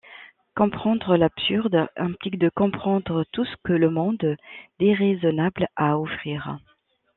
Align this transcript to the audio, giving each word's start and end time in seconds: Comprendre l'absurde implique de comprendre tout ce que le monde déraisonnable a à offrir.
Comprendre 0.55 1.15
l'absurde 1.15 1.87
implique 1.95 2.39
de 2.39 2.49
comprendre 2.49 3.23
tout 3.31 3.45
ce 3.45 3.55
que 3.63 3.73
le 3.73 3.91
monde 3.91 4.35
déraisonnable 4.79 5.67
a 5.75 5.91
à 5.91 5.97
offrir. 5.99 6.57